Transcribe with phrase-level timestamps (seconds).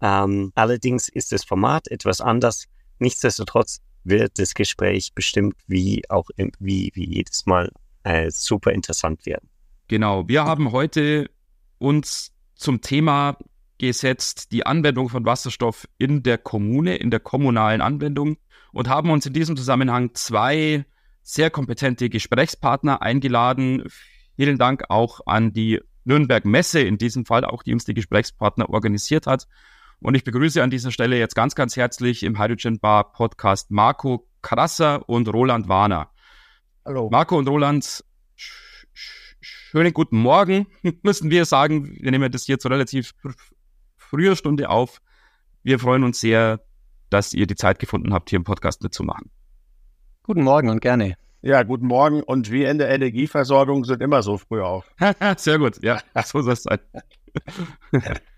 [0.00, 2.66] Ähm, allerdings ist das Format etwas anders.
[3.00, 7.70] Nichtsdestotrotz wird das Gespräch bestimmt wie auch wie, wie jedes Mal
[8.04, 9.48] äh, super interessant werden.
[9.88, 11.30] Genau, wir haben heute
[11.78, 13.36] uns zum Thema
[13.78, 18.36] gesetzt, die Anwendung von Wasserstoff in der Kommune, in der kommunalen Anwendung
[18.72, 20.84] und haben uns in diesem Zusammenhang zwei
[21.22, 23.84] sehr kompetente Gesprächspartner eingeladen.
[24.36, 28.70] Vielen Dank auch an die Nürnberg Messe, in diesem Fall auch, die uns die Gesprächspartner
[28.70, 29.48] organisiert hat.
[30.00, 34.28] Und ich begrüße an dieser Stelle jetzt ganz, ganz herzlich im Hydrogen Bar Podcast Marco
[34.42, 36.10] Krasser und Roland Warner.
[36.84, 37.08] Hallo.
[37.10, 38.04] Marco und Roland,
[39.40, 40.66] schönen guten Morgen,
[41.02, 41.96] müssen wir sagen.
[42.00, 43.14] Wir nehmen das hier zu relativ
[43.96, 45.00] früher Stunde auf.
[45.62, 46.60] Wir freuen uns sehr,
[47.10, 49.30] dass ihr die Zeit gefunden habt, hier im Podcast mitzumachen.
[50.22, 51.16] Guten Morgen und gerne.
[51.40, 52.22] Ja, guten Morgen.
[52.22, 54.90] Und wir in der Energieversorgung sind immer so früh auf.
[55.36, 55.82] Sehr gut.
[55.82, 56.80] Ja, so soll es sein.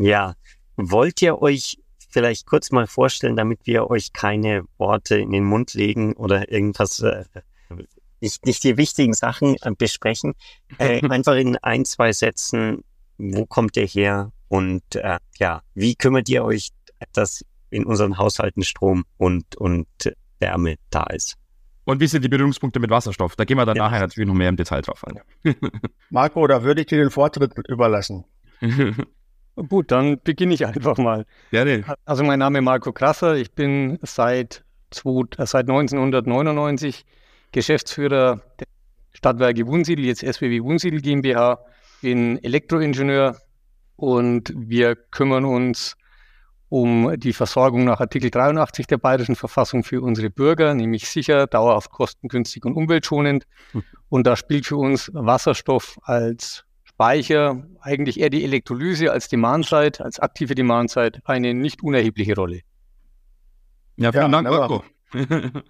[0.00, 0.34] Ja,
[0.76, 1.78] wollt ihr euch
[2.08, 7.00] vielleicht kurz mal vorstellen, damit wir euch keine Worte in den Mund legen oder irgendwas,
[7.00, 7.24] äh,
[8.20, 10.34] nicht, nicht die wichtigen Sachen äh, besprechen,
[10.78, 12.82] äh, einfach in ein, zwei Sätzen,
[13.18, 16.70] wo kommt ihr her und äh, ja, wie kümmert ihr euch,
[17.12, 19.86] dass in unseren Haushalten Strom und, und
[20.38, 21.36] Wärme da ist?
[21.84, 23.36] Und wie sind die Berührungspunkte mit Wasserstoff?
[23.36, 23.84] Da gehen wir dann ja.
[23.84, 25.20] nachher natürlich noch mehr im Detail drauf ein.
[26.08, 28.24] Marco, da würde ich dir den Vortritt überlassen.
[29.56, 31.26] Gut, dann beginne ich einfach mal.
[31.50, 31.84] Gerne.
[32.04, 33.36] Also mein Name ist Marco Krasser.
[33.36, 34.64] Ich bin seit,
[35.04, 37.04] äh, seit 1999
[37.52, 38.66] Geschäftsführer der
[39.12, 41.58] Stadtwerke Wunsiedel, jetzt SWW Wunsiedel GmbH.
[42.00, 43.36] Bin Elektroingenieur
[43.96, 45.96] und wir kümmern uns
[46.70, 51.90] um die Versorgung nach Artikel 83 der Bayerischen Verfassung für unsere Bürger, nämlich sicher, dauerhaft
[51.90, 53.44] kostengünstig und umweltschonend.
[53.72, 53.82] Hm.
[54.08, 56.64] Und da spielt für uns Wasserstoff als
[57.00, 62.60] Speicher, eigentlich eher die Elektrolyse als Demand-Side, als aktive Demand-Side eine nicht unerhebliche Rolle.
[63.96, 64.84] Ja, vielen ja, Dank, Marco.
[65.12, 65.62] Dann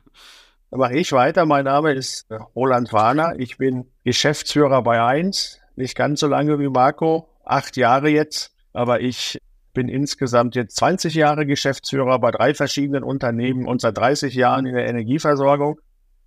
[0.72, 1.46] mache ich weiter.
[1.46, 3.38] Mein Name ist äh, Roland Warner.
[3.38, 5.60] Ich bin Geschäftsführer bei 1.
[5.76, 8.52] Nicht ganz so lange wie Marco, acht Jahre jetzt.
[8.72, 9.38] Aber ich
[9.72, 14.74] bin insgesamt jetzt 20 Jahre Geschäftsführer bei drei verschiedenen Unternehmen und seit 30 Jahren in
[14.74, 15.78] der Energieversorgung.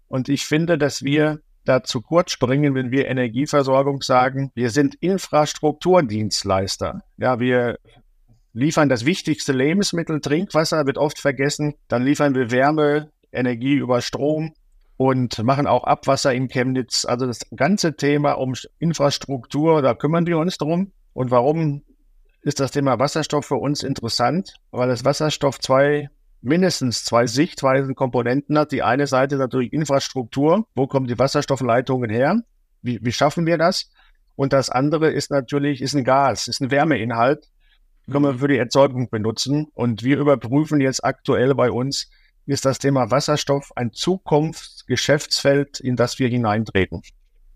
[0.07, 4.51] Und ich finde, dass wir da zu kurz springen, wenn wir Energieversorgung sagen.
[4.55, 7.01] Wir sind Infrastrukturdienstleister.
[7.17, 7.77] Ja, wir
[8.53, 11.75] liefern das wichtigste Lebensmittel, Trinkwasser wird oft vergessen.
[11.87, 14.53] Dann liefern wir Wärme, Energie über Strom
[14.97, 17.05] und machen auch Abwasser in Chemnitz.
[17.05, 20.91] Also das ganze Thema um Infrastruktur, da kümmern wir uns drum.
[21.13, 21.83] Und warum
[22.41, 24.53] ist das Thema Wasserstoff für uns interessant?
[24.71, 26.09] Weil das Wasserstoff zwei
[26.43, 28.71] mindestens zwei Sichtweisen, Komponenten hat.
[28.71, 30.67] Die eine Seite natürlich Infrastruktur.
[30.75, 32.41] Wo kommen die Wasserstoffleitungen her?
[32.81, 33.89] Wie, wie schaffen wir das?
[34.35, 37.49] Und das andere ist natürlich, ist ein Gas, ist ein Wärmeinhalt.
[38.11, 38.39] Können wir mhm.
[38.39, 39.67] für die Erzeugung benutzen.
[39.73, 42.09] Und wir überprüfen jetzt aktuell bei uns,
[42.45, 47.01] ist das Thema Wasserstoff ein Zukunftsgeschäftsfeld, in das wir hineintreten.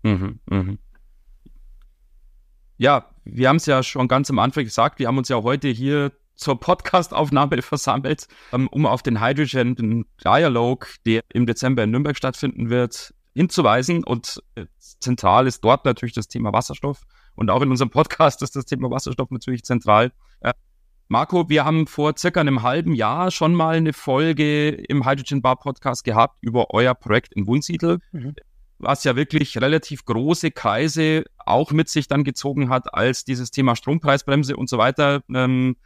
[0.02, 0.76] Mhm, mh.
[2.78, 5.68] Ja, wir haben es ja schon ganz am Anfang gesagt, wir haben uns ja heute
[5.68, 12.16] hier zur Podcastaufnahme versammelt, ähm, um auf den Hydrogen Dialog, der im Dezember in Nürnberg
[12.16, 14.04] stattfinden wird, hinzuweisen.
[14.04, 17.02] Und äh, zentral ist dort natürlich das Thema Wasserstoff.
[17.34, 20.12] Und auch in unserem Podcast ist das Thema Wasserstoff natürlich zentral.
[20.40, 20.54] Äh,
[21.08, 25.56] Marco, wir haben vor circa einem halben Jahr schon mal eine Folge im Hydrogen Bar
[25.56, 28.34] Podcast gehabt über euer Projekt in Wunsiedel, mhm.
[28.78, 33.74] was ja wirklich relativ große Kreise auch mit sich dann gezogen hat, als dieses Thema
[33.74, 35.76] Strompreisbremse und so weiter ähm,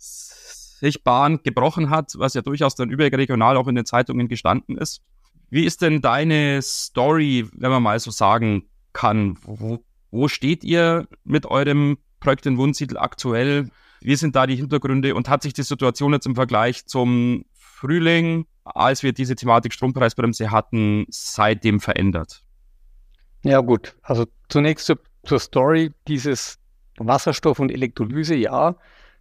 [0.00, 5.02] sich Bahn gebrochen hat, was ja durchaus dann überregional auch in den Zeitungen gestanden ist.
[5.50, 9.36] Wie ist denn deine Story, wenn man mal so sagen kann?
[9.42, 13.70] Wo, wo steht ihr mit eurem Projekt in Wunsiedel aktuell?
[14.00, 18.46] Wie sind da die Hintergründe und hat sich die Situation jetzt im Vergleich zum Frühling,
[18.64, 22.42] als wir diese Thematik Strompreisbremse hatten, seitdem verändert?
[23.42, 26.58] Ja gut, also zunächst zur, zur Story dieses
[26.98, 28.34] Wasserstoff und Elektrolyse.
[28.34, 28.76] Ja,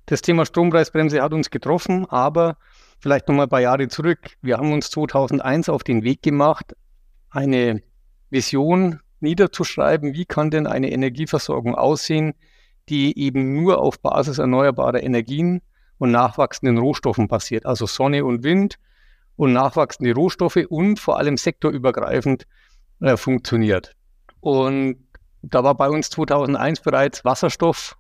[0.10, 2.58] das Thema Strompreisbremse hat uns getroffen, aber
[3.00, 4.38] vielleicht noch mal ein paar Jahre zurück.
[4.42, 6.76] Wir haben uns 2001 auf den Weg gemacht,
[7.30, 7.84] eine
[8.32, 12.34] Vision niederzuschreiben, wie kann denn eine Energieversorgung aussehen,
[12.90, 15.62] die eben nur auf Basis erneuerbarer Energien
[16.00, 18.80] und nachwachsenden Rohstoffen basiert, also Sonne und Wind
[19.36, 22.48] und nachwachsende Rohstoffe und vor allem sektorübergreifend
[23.00, 23.96] äh, funktioniert.
[24.40, 24.98] Und
[25.44, 27.96] da war bei uns 2001 bereits Wasserstoff,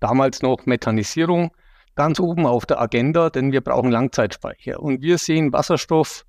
[0.00, 1.52] damals noch Methanisierung,
[1.94, 4.80] ganz oben auf der Agenda, denn wir brauchen Langzeitspeicher.
[4.80, 6.24] Und wir sehen Wasserstoff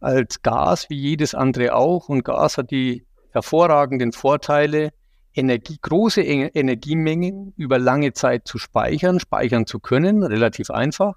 [0.00, 2.08] als Gas wie jedes andere auch.
[2.08, 4.92] Und Gas hat die hervorragenden Vorteile,
[5.34, 11.14] Energie, große Energiemengen über lange Zeit zu speichern, speichern zu können, relativ einfach,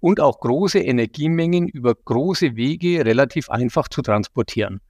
[0.00, 4.80] und auch große Energiemengen über große Wege relativ einfach zu transportieren.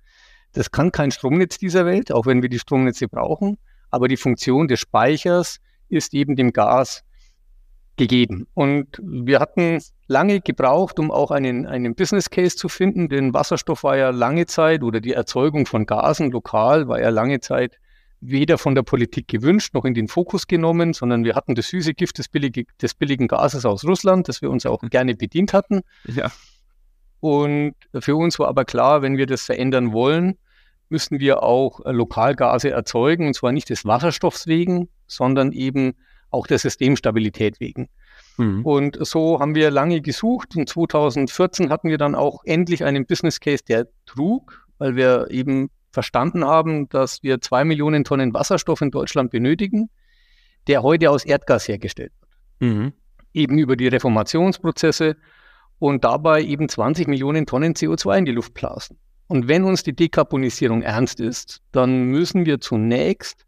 [0.52, 3.56] Das kann kein Stromnetz dieser Welt, auch wenn wir die Stromnetze brauchen,
[3.90, 7.04] aber die Funktion des Speichers ist eben dem Gas
[7.96, 8.46] gegeben.
[8.54, 13.84] Und wir hatten lange gebraucht, um auch einen, einen Business Case zu finden, denn Wasserstoff
[13.84, 17.78] war ja lange Zeit oder die Erzeugung von Gasen lokal war ja lange Zeit
[18.20, 21.94] weder von der Politik gewünscht noch in den Fokus genommen, sondern wir hatten das süße
[21.94, 25.82] Gift des, billige, des billigen Gases aus Russland, das wir uns auch gerne bedient hatten.
[26.06, 26.30] Ja.
[27.20, 30.36] Und für uns war aber klar, wenn wir das verändern wollen,
[30.88, 35.94] müssen wir auch äh, Lokalgase erzeugen, und zwar nicht des Wasserstoffs wegen, sondern eben
[36.30, 37.88] auch der Systemstabilität wegen.
[38.36, 38.64] Mhm.
[38.64, 43.40] Und so haben wir lange gesucht und 2014 hatten wir dann auch endlich einen Business
[43.40, 48.90] Case, der trug, weil wir eben verstanden haben, dass wir zwei Millionen Tonnen Wasserstoff in
[48.90, 49.90] Deutschland benötigen,
[50.66, 52.72] der heute aus Erdgas hergestellt wird.
[52.72, 52.92] Mhm.
[53.32, 55.16] Eben über die Reformationsprozesse
[55.78, 58.98] und dabei eben 20 Millionen Tonnen CO2 in die Luft blasen.
[59.28, 63.44] Und wenn uns die Dekarbonisierung ernst ist, dann müssen wir zunächst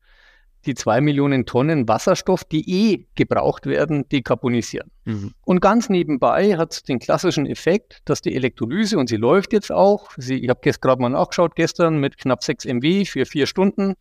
[0.67, 4.91] die zwei Millionen Tonnen Wasserstoff, die eh gebraucht werden, dekarbonisieren.
[5.05, 5.33] Mhm.
[5.45, 9.73] Und ganz nebenbei hat es den klassischen Effekt, dass die Elektrolyse, und sie läuft jetzt
[9.73, 13.95] auch, sie, ich habe gerade mal nachgeschaut, gestern mit knapp 6 MW für vier Stunden,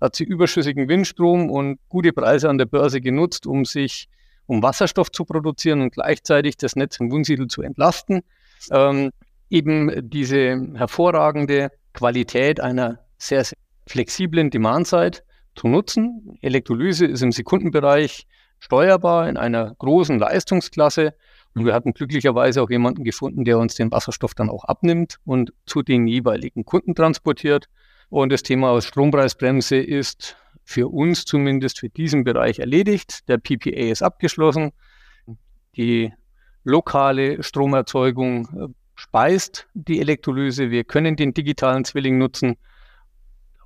[0.00, 4.08] hat sie überschüssigen Windstrom und gute Preise an der Börse genutzt, um sich
[4.46, 8.22] um Wasserstoff zu produzieren und gleichzeitig das Netz in Wunsiedel zu entlasten.
[8.70, 9.10] Ähm,
[9.50, 15.18] eben diese hervorragende Qualität einer sehr, sehr flexiblen Demand-Side
[15.58, 16.38] zu nutzen.
[16.40, 18.26] Elektrolyse ist im Sekundenbereich
[18.60, 21.14] steuerbar in einer großen Leistungsklasse.
[21.54, 25.52] Und wir hatten glücklicherweise auch jemanden gefunden, der uns den Wasserstoff dann auch abnimmt und
[25.66, 27.68] zu den jeweiligen Kunden transportiert.
[28.10, 33.28] Und das Thema Strompreisbremse ist für uns zumindest für diesen Bereich erledigt.
[33.28, 34.72] Der PPA ist abgeschlossen.
[35.76, 36.12] Die
[36.64, 40.70] lokale Stromerzeugung äh, speist die Elektrolyse.
[40.70, 42.56] Wir können den digitalen Zwilling nutzen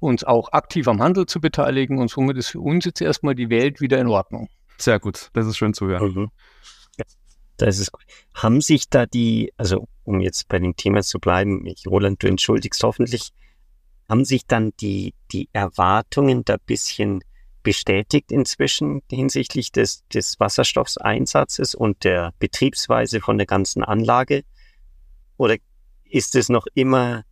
[0.03, 3.51] uns auch aktiv am Handel zu beteiligen und somit ist für uns jetzt erstmal die
[3.51, 4.49] Welt wieder in Ordnung.
[4.79, 6.13] Sehr gut, das ist schön zu hören.
[6.15, 6.31] Mhm.
[7.57, 8.05] Das ist gut.
[8.35, 12.27] Haben sich da die, also um jetzt bei dem Thema zu bleiben, ich, Roland, du
[12.27, 13.31] entschuldigst hoffentlich,
[14.09, 17.23] haben sich dann die, die Erwartungen da ein bisschen
[17.63, 24.43] bestätigt inzwischen hinsichtlich des, des Wasserstoffseinsatzes und der Betriebsweise von der ganzen Anlage?
[25.37, 25.57] Oder
[26.05, 27.23] ist es noch immer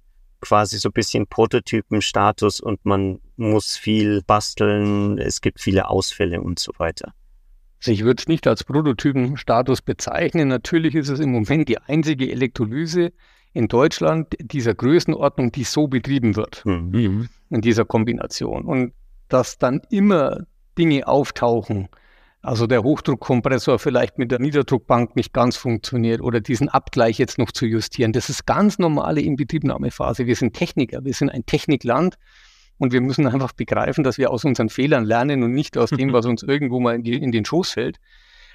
[0.41, 6.59] quasi so ein bisschen Prototypenstatus und man muss viel basteln, es gibt viele Ausfälle und
[6.59, 7.15] so weiter.
[7.79, 10.49] Also ich würde es nicht als Prototypenstatus bezeichnen.
[10.49, 13.13] Natürlich ist es im Moment die einzige Elektrolyse
[13.53, 17.29] in Deutschland dieser Größenordnung, die so betrieben wird, mhm.
[17.49, 18.65] in dieser Kombination.
[18.65, 18.93] Und
[19.29, 20.45] dass dann immer
[20.77, 21.89] Dinge auftauchen,
[22.43, 27.53] also der Hochdruckkompressor vielleicht mit der Niederdruckbank nicht ganz funktioniert oder diesen Abgleich jetzt noch
[27.53, 28.13] zu justieren.
[28.13, 30.27] Das ist ganz normale Inbetriebnahmephase.
[30.27, 32.17] Wir sind Techniker, wir sind ein Technikland
[32.79, 36.15] und wir müssen einfach begreifen, dass wir aus unseren Fehlern lernen und nicht aus dem,
[36.15, 37.99] was uns irgendwo mal in, die, in den Schoß fällt.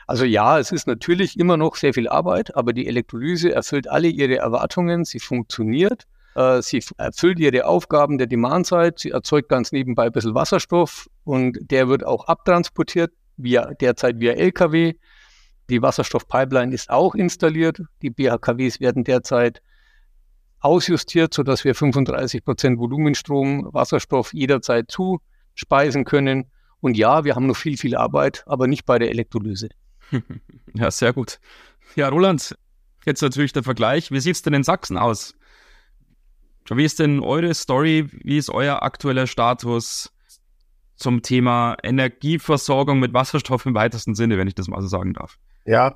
[0.07, 4.07] Also ja, es ist natürlich immer noch sehr viel Arbeit, aber die Elektrolyse erfüllt alle
[4.07, 6.05] ihre Erwartungen, sie funktioniert.
[6.35, 11.57] Äh, sie erfüllt ihre Aufgaben der Demand-Side, sie erzeugt ganz nebenbei ein bisschen Wasserstoff und
[11.59, 14.93] der wird auch abtransportiert via, derzeit via LKW.
[15.69, 17.81] Die Wasserstoffpipeline ist auch installiert.
[18.01, 19.61] Die BHKWs werden derzeit
[20.59, 26.51] ausjustiert, sodass wir 35 Prozent Volumenstrom Wasserstoff jederzeit zuspeisen können.
[26.81, 29.69] Und ja, wir haben noch viel, viel Arbeit, aber nicht bei der Elektrolyse.
[30.77, 31.39] Ja, sehr gut.
[31.95, 32.53] Ja, Roland,
[33.05, 34.11] jetzt natürlich der Vergleich.
[34.11, 35.35] Wie sieht es denn in Sachsen aus?
[36.69, 38.09] Wie ist denn eure Story?
[38.11, 40.11] Wie ist euer aktueller Status
[40.95, 45.37] zum Thema Energieversorgung mit Wasserstoff im weitesten Sinne, wenn ich das mal so sagen darf?
[45.65, 45.93] Ja,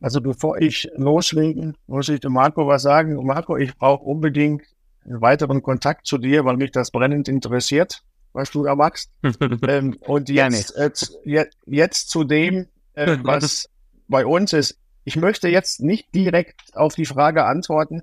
[0.00, 3.24] also bevor ich loslege, muss ich dem Marco was sagen.
[3.24, 4.62] Marco, ich brauche unbedingt
[5.04, 9.10] einen weiteren Kontakt zu dir, weil mich das brennend interessiert, was du da machst.
[9.68, 13.68] ähm, und jetzt, äh, jetzt zu dem, äh, was
[14.08, 14.78] bei uns ist.
[15.04, 18.02] Ich möchte jetzt nicht direkt auf die Frage antworten.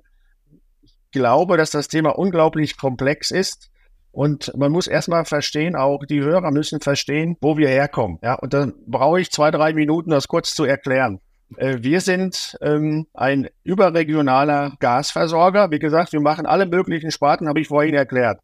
[0.82, 3.70] Ich glaube, dass das Thema unglaublich komplex ist.
[4.14, 8.20] Und man muss erstmal verstehen, auch die Hörer müssen verstehen, wo wir herkommen.
[8.22, 11.20] Ja, und dann brauche ich zwei, drei Minuten, das kurz zu erklären.
[11.58, 15.72] Äh, wir sind ähm, ein überregionaler Gasversorger.
[15.72, 18.40] Wie gesagt, wir machen alle möglichen Sparten, habe ich vorhin erklärt.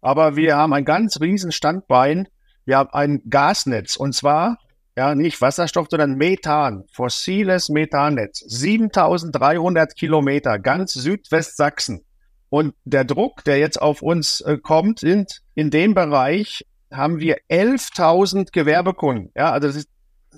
[0.00, 2.26] Aber wir haben ein ganz riesen Standbein.
[2.64, 4.58] Wir haben ein Gasnetz und zwar
[4.96, 8.40] ja nicht Wasserstoff, sondern Methan, fossiles Methannetz.
[8.40, 12.04] 7300 Kilometer, ganz Südwestsachsen.
[12.52, 17.38] Und der Druck, der jetzt auf uns äh, kommt, sind in dem Bereich haben wir
[17.48, 19.32] 11.000 Gewerbekunden.
[19.34, 19.88] Ja, also das ist,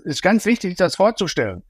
[0.04, 1.64] ist ganz wichtig, sich das vorzustellen.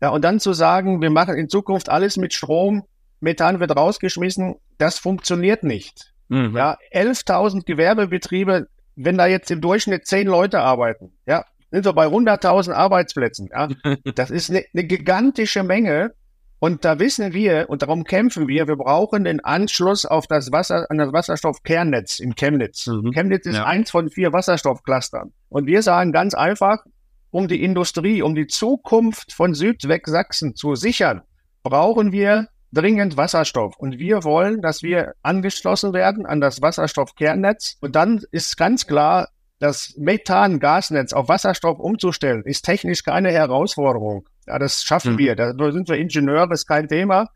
[0.00, 2.84] Ja, und dann zu sagen, wir machen in Zukunft alles mit Strom,
[3.20, 6.14] Methan wird rausgeschmissen, das funktioniert nicht.
[6.28, 6.56] Mhm.
[6.56, 12.06] Ja, 11.000 Gewerbebetriebe, wenn da jetzt im Durchschnitt 10 Leute arbeiten, ja, sind wir bei
[12.06, 13.50] 100.000 Arbeitsplätzen.
[13.52, 13.68] Ja,
[14.14, 16.14] das ist eine, eine gigantische Menge.
[16.60, 20.86] Und da wissen wir, und darum kämpfen wir, wir brauchen den Anschluss auf das Wasser,
[20.90, 22.86] an das Wasserstoffkernnetz in Chemnitz.
[22.86, 23.12] Mhm.
[23.12, 23.64] Chemnitz ist ja.
[23.64, 25.32] eins von vier Wasserstoffclustern.
[25.48, 26.84] Und wir sagen ganz einfach,
[27.30, 31.22] um die Industrie, um die Zukunft von Südwestsachsen zu sichern,
[31.62, 33.76] brauchen wir dringend Wasserstoff.
[33.78, 37.78] Und wir wollen, dass wir angeschlossen werden an das Wasserstoffkernnetz.
[37.80, 39.28] Und dann ist ganz klar,
[39.60, 44.28] das Methan-Gasnetz auf Wasserstoff umzustellen, ist technisch keine Herausforderung.
[44.50, 45.18] Ja, das schaffen mhm.
[45.18, 45.36] wir.
[45.36, 47.28] Da sind wir Ingenieure, das ist kein Thema.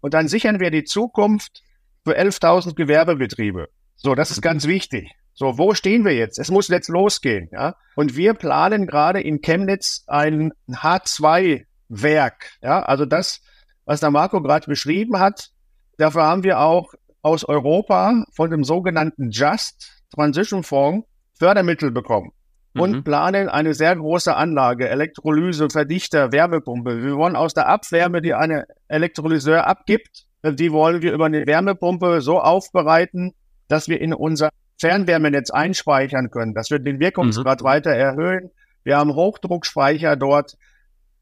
[0.00, 1.62] Und dann sichern wir die Zukunft
[2.02, 3.68] für 11.000 Gewerbebetriebe.
[3.94, 4.42] So, das ist mhm.
[4.42, 5.10] ganz wichtig.
[5.34, 6.38] So, wo stehen wir jetzt?
[6.38, 7.76] Es muss jetzt losgehen, ja.
[7.94, 12.80] Und wir planen gerade in Chemnitz ein H2-Werk, ja.
[12.82, 13.42] Also das,
[13.84, 15.50] was der Marco gerade beschrieben hat,
[15.98, 22.32] dafür haben wir auch aus Europa von dem sogenannten Just Transition Fonds Fördermittel bekommen
[22.74, 23.04] und mhm.
[23.04, 27.02] planen eine sehr große Anlage, Elektrolyse, Verdichter, Wärmepumpe.
[27.02, 32.20] Wir wollen aus der Abwärme, die eine Elektrolyseur abgibt, die wollen wir über eine Wärmepumpe
[32.20, 33.34] so aufbereiten,
[33.68, 37.64] dass wir in unser Fernwärmenetz einspeichern können, dass wir den Wirkungsgrad mhm.
[37.64, 38.50] weiter erhöhen.
[38.82, 40.56] Wir haben Hochdruckspeicher dort,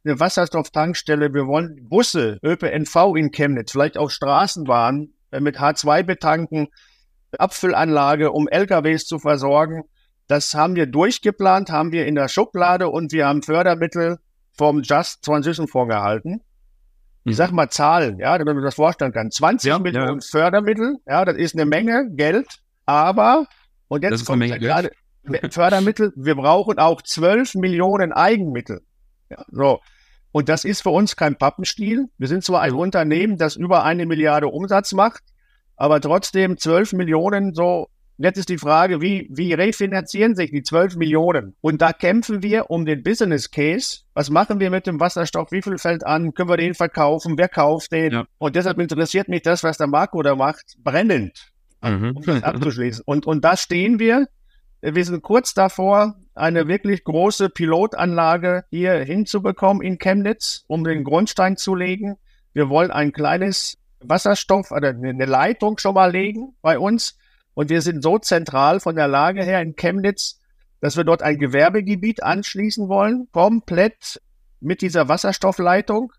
[0.05, 1.35] eine Wasserstofftankstelle.
[1.35, 6.69] Wir wollen Busse, ÖPNV in Chemnitz, vielleicht auch Straßenbahnen äh, mit H2 betanken,
[7.39, 9.85] Abfüllanlage, um LKWs zu versorgen.
[10.31, 14.21] Das haben wir durchgeplant, haben wir in der Schublade und wir haben Fördermittel
[14.53, 16.41] vom Just Transition Fonds gehalten.
[17.25, 19.33] Ich sag mal Zahlen, ja, damit man das vorstellen kann.
[19.33, 20.27] 20 ja, Millionen ja.
[20.31, 22.47] Fördermittel, ja, das ist eine Menge Geld.
[22.87, 23.49] Aber,
[23.89, 24.93] und jetzt kommt gerade
[25.51, 28.83] Fördermittel, wir brauchen auch 12 Millionen Eigenmittel.
[29.31, 29.81] Ja, so.
[30.31, 32.07] Und das ist für uns kein Pappenstiel.
[32.19, 35.25] Wir sind zwar ein Unternehmen, das über eine Milliarde Umsatz macht,
[35.75, 37.89] aber trotzdem 12 Millionen so.
[38.23, 41.57] Jetzt ist die Frage, wie, wie refinanzieren sich die 12 Millionen?
[41.63, 44.01] Und da kämpfen wir um den Business Case.
[44.13, 45.51] Was machen wir mit dem Wasserstoff?
[45.53, 46.35] Wie viel fällt an?
[46.35, 47.39] Können wir den verkaufen?
[47.39, 48.13] Wer kauft den?
[48.13, 48.25] Ja.
[48.37, 51.51] Und deshalb interessiert mich das, was der Marco da macht, brennend
[51.83, 52.17] mhm.
[52.17, 53.03] um das abzuschließen.
[53.07, 54.29] Und, und da stehen wir.
[54.83, 61.57] Wir sind kurz davor, eine wirklich große Pilotanlage hier hinzubekommen in Chemnitz, um den Grundstein
[61.57, 62.17] zu legen.
[62.53, 67.19] Wir wollen ein kleines Wasserstoff oder eine Leitung schon mal legen bei uns.
[67.61, 70.41] Und wir sind so zentral von der Lage her in Chemnitz,
[70.81, 74.19] dass wir dort ein Gewerbegebiet anschließen wollen, komplett
[74.61, 76.11] mit dieser Wasserstoffleitung.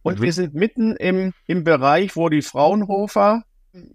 [0.00, 0.22] Und mhm.
[0.22, 3.42] wir sind mitten im, im Bereich, wo die Fraunhofer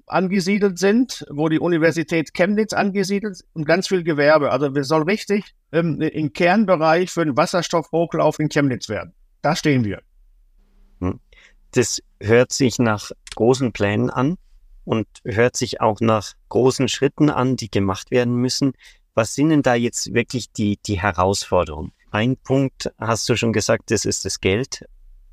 [0.05, 4.51] angesiedelt sind, wo die Universität Chemnitz angesiedelt ist und ganz viel Gewerbe.
[4.51, 9.15] Also wir sollen richtig ähm, im Kernbereich für den Wasserstoffhochlauf in Chemnitz werden.
[9.41, 10.03] Da stehen wir.
[10.99, 11.19] Hm.
[11.71, 14.37] Das hört sich nach großen Plänen an
[14.83, 18.73] und hört sich auch nach großen Schritten an, die gemacht werden müssen.
[19.13, 21.91] Was sind denn da jetzt wirklich die, die Herausforderungen?
[22.11, 24.85] Ein Punkt hast du schon gesagt, das ist das Geld.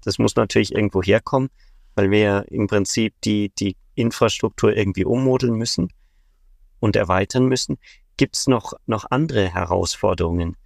[0.04, 1.50] Das muss natürlich irgendwo herkommen,
[1.94, 5.92] weil wir im Prinzip die, die Infrastruktur irgendwie ummodeln müssen
[6.80, 7.78] und erweitern müssen.
[8.16, 10.56] Gibt es noch, noch andere Herausforderungen,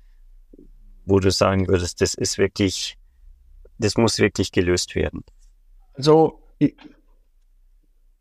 [1.05, 2.99] wo du sagen würdest, das ist wirklich
[3.83, 5.25] das muss wirklich gelöst werden.
[5.95, 6.41] Also,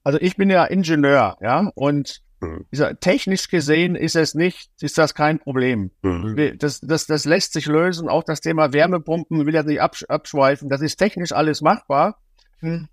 [0.04, 2.66] also ich bin ja Ingenieur, ja, und mhm.
[3.00, 5.92] technisch gesehen ist es nicht, ist das kein Problem.
[6.02, 6.58] Mhm.
[6.58, 8.10] Das, das, das lässt sich lösen.
[8.10, 10.70] Auch das Thema Wärmepumpen will ja nicht absch abschweifen.
[10.70, 12.18] Das ist technisch alles machbar.
[12.60, 12.88] Hm.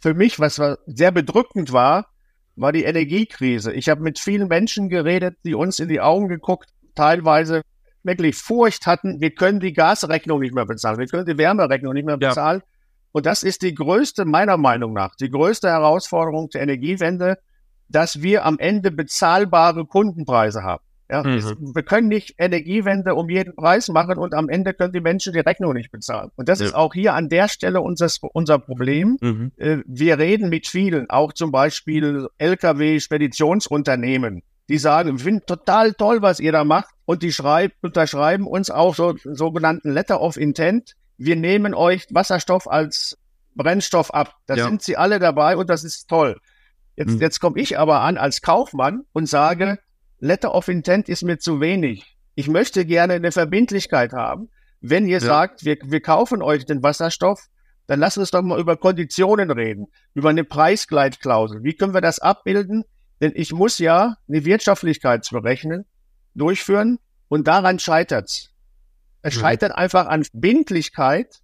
[0.00, 2.06] Für mich, was sehr bedrückend war,
[2.54, 3.72] war die Energiekrise.
[3.72, 7.62] Ich habe mit vielen Menschen geredet, die uns in die Augen geguckt, teilweise
[8.02, 12.06] wirklich Furcht hatten, wir können die Gasrechnung nicht mehr bezahlen, wir können die Wärmerechnung nicht
[12.06, 12.62] mehr bezahlen.
[12.64, 12.75] Ja.
[13.16, 17.38] Und das ist die größte, meiner Meinung nach, die größte Herausforderung der Energiewende,
[17.88, 20.84] dass wir am Ende bezahlbare Kundenpreise haben.
[21.10, 21.74] Ja, mhm.
[21.74, 25.40] Wir können nicht Energiewende um jeden Preis machen und am Ende können die Menschen die
[25.40, 26.30] Rechnung nicht bezahlen.
[26.36, 26.66] Und das ja.
[26.66, 29.16] ist auch hier an der Stelle unser, unser Problem.
[29.22, 29.52] Mhm.
[29.56, 36.20] Äh, wir reden mit vielen, auch zum Beispiel Lkw-Speditionsunternehmen, die sagen, wir finden total toll,
[36.20, 36.94] was ihr da macht.
[37.06, 40.96] Und die schreibt, unterschreiben uns auch so sogenannten Letter of Intent.
[41.18, 43.18] Wir nehmen euch Wasserstoff als
[43.54, 44.36] Brennstoff ab.
[44.46, 44.64] Da ja.
[44.64, 46.38] sind sie alle dabei und das ist toll.
[46.96, 47.20] Jetzt, mhm.
[47.20, 49.78] jetzt komme ich aber an als Kaufmann und sage,
[50.18, 52.16] Letter of Intent ist mir zu wenig.
[52.34, 54.50] Ich möchte gerne eine Verbindlichkeit haben.
[54.80, 55.20] Wenn ihr ja.
[55.20, 57.48] sagt, wir, wir kaufen euch den Wasserstoff,
[57.86, 61.62] dann lasst uns doch mal über Konditionen reden, über eine Preisgleitklausel.
[61.62, 62.84] Wie können wir das abbilden?
[63.20, 65.84] Denn ich muss ja eine Wirtschaftlichkeitsberechnung
[66.34, 68.50] durchführen und daran scheitert's.
[69.26, 69.40] Es mhm.
[69.40, 71.40] scheitert einfach an Bindlichkeit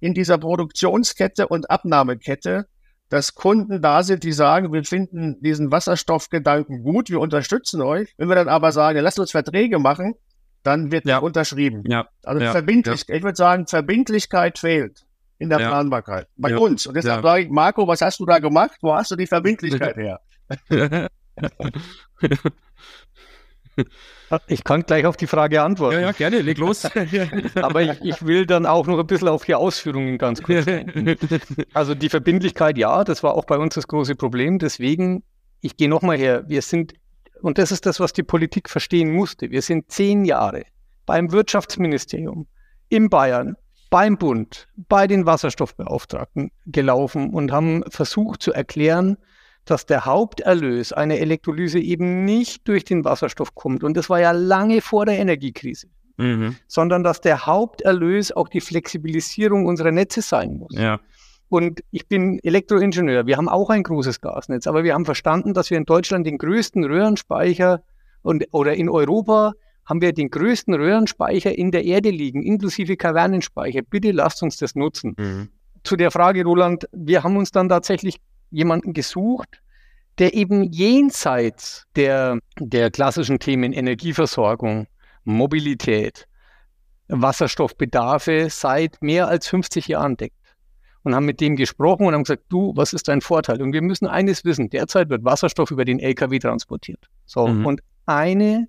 [0.00, 2.66] in dieser Produktionskette und Abnahmekette,
[3.10, 8.14] dass Kunden da sind, die sagen, wir finden diesen Wasserstoffgedanken gut, wir unterstützen euch.
[8.16, 10.14] Wenn wir dann aber sagen, lasst uns Verträge machen,
[10.62, 11.18] dann wird ja.
[11.18, 11.82] unterschrieben.
[11.86, 12.08] Ja.
[12.22, 12.52] Also ja.
[12.52, 13.14] verbindlich, ja.
[13.16, 15.04] ich würde sagen, Verbindlichkeit fehlt
[15.38, 16.26] in der Planbarkeit.
[16.36, 16.86] Bei uns.
[16.86, 18.78] Und deshalb sage ich, Marco, was hast du da gemacht?
[18.80, 20.20] Wo hast du die Verbindlichkeit her?
[24.46, 25.96] Ich kann gleich auf die Frage antworten.
[25.96, 26.84] Ja, ja, gerne, leg los.
[27.56, 30.66] Aber ich, ich, will dann auch noch ein bisschen auf die Ausführungen ganz kurz.
[31.74, 34.60] Also die Verbindlichkeit, ja, das war auch bei uns das große Problem.
[34.60, 35.24] Deswegen,
[35.60, 36.94] ich gehe nochmal her, wir sind,
[37.42, 40.64] und das ist das, was die Politik verstehen musste, wir sind zehn Jahre
[41.06, 42.46] beim Wirtschaftsministerium
[42.88, 43.56] in Bayern,
[43.90, 49.16] beim Bund, bei den Wasserstoffbeauftragten gelaufen und haben versucht zu erklären,
[49.70, 53.84] dass der Haupterlös einer Elektrolyse eben nicht durch den Wasserstoff kommt.
[53.84, 55.86] Und das war ja lange vor der Energiekrise.
[56.16, 56.56] Mhm.
[56.66, 60.74] Sondern dass der Haupterlös auch die Flexibilisierung unserer Netze sein muss.
[60.74, 61.00] Ja.
[61.48, 63.26] Und ich bin Elektroingenieur.
[63.26, 66.38] Wir haben auch ein großes Gasnetz, aber wir haben verstanden, dass wir in Deutschland den
[66.38, 67.82] größten Röhrenspeicher
[68.22, 69.52] und, oder in Europa
[69.84, 73.80] haben wir den größten Röhrenspeicher in der Erde liegen, inklusive Kavernenspeicher.
[73.82, 75.14] Bitte lasst uns das nutzen.
[75.18, 75.48] Mhm.
[75.82, 79.62] Zu der Frage, Roland, wir haben uns dann tatsächlich jemanden gesucht,
[80.18, 84.86] der eben jenseits der, der klassischen Themen Energieversorgung,
[85.24, 86.26] Mobilität,
[87.08, 90.36] Wasserstoffbedarfe seit mehr als 50 Jahren deckt.
[91.02, 93.62] Und haben mit dem gesprochen und haben gesagt, du, was ist dein Vorteil?
[93.62, 97.08] Und wir müssen eines wissen, derzeit wird Wasserstoff über den LKW transportiert.
[97.24, 97.64] So, mhm.
[97.64, 98.68] und eine,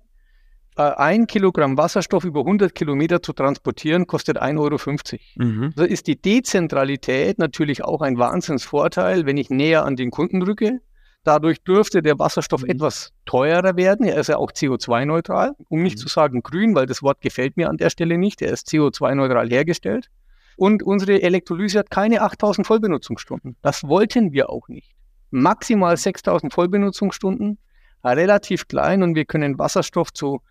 [0.76, 5.20] äh, ein Kilogramm Wasserstoff über 100 Kilometer zu transportieren, kostet 1,50 Euro.
[5.36, 5.72] Mhm.
[5.76, 10.80] Da ist die Dezentralität natürlich auch ein Wahnsinnsvorteil, wenn ich näher an den Kunden rücke.
[11.24, 12.70] Dadurch dürfte der Wasserstoff mhm.
[12.70, 14.06] etwas teurer werden.
[14.06, 16.00] Er ist ja auch CO2-neutral, um nicht mhm.
[16.00, 18.42] zu sagen grün, weil das Wort gefällt mir an der Stelle nicht.
[18.42, 20.08] Er ist CO2-neutral hergestellt.
[20.56, 23.56] Und unsere Elektrolyse hat keine 8000 Vollbenutzungsstunden.
[23.62, 24.94] Das wollten wir auch nicht.
[25.30, 27.58] Maximal 6000 Vollbenutzungsstunden,
[28.04, 30.42] relativ klein und wir können Wasserstoff zu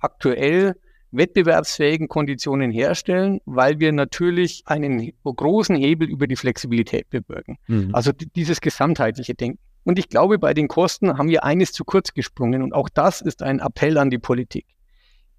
[0.00, 0.74] aktuell
[1.10, 7.58] wettbewerbsfähigen Konditionen herstellen, weil wir natürlich einen großen Hebel über die Flexibilität bewirken.
[7.66, 7.94] Mhm.
[7.94, 9.58] Also dieses gesamtheitliche Denken.
[9.84, 12.62] Und ich glaube, bei den Kosten haben wir eines zu kurz gesprungen.
[12.62, 14.66] Und auch das ist ein Appell an die Politik.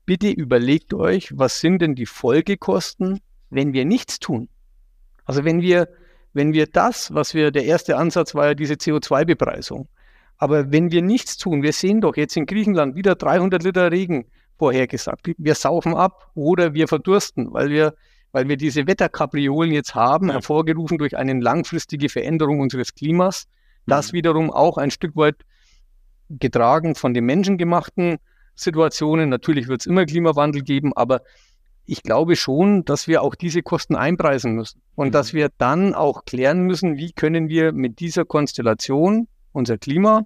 [0.06, 3.20] Bitte überlegt euch, was sind denn die Folgekosten,
[3.52, 4.50] wenn wir nichts tun?
[5.24, 5.88] Also wenn wir,
[6.34, 9.88] wenn wir das, was wir, der erste Ansatz war ja diese CO2-Bepreisung.
[10.38, 14.26] Aber wenn wir nichts tun, wir sehen doch jetzt in Griechenland wieder 300 Liter Regen
[14.60, 15.32] vorhergesagt.
[15.38, 17.96] Wir saufen ab oder wir verdursten, weil wir,
[18.32, 23.48] weil wir diese Wetterkapriolen jetzt haben, hervorgerufen durch eine langfristige Veränderung unseres Klimas.
[23.88, 24.18] Das mhm.
[24.18, 25.38] wiederum auch ein Stück weit
[26.30, 28.18] getragen von den menschengemachten
[28.54, 29.30] Situationen.
[29.30, 31.22] Natürlich wird es immer Klimawandel geben, aber
[31.86, 35.12] ich glaube schon, dass wir auch diese Kosten einpreisen müssen und mhm.
[35.12, 40.26] dass wir dann auch klären müssen, wie können wir mit dieser Konstellation unser Klima,